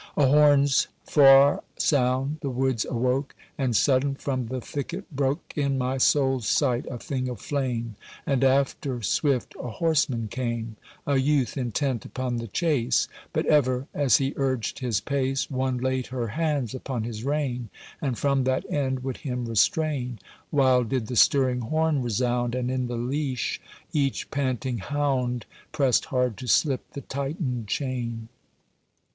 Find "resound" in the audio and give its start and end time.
22.01-22.55